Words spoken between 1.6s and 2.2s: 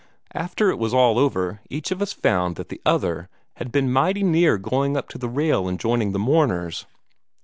each of us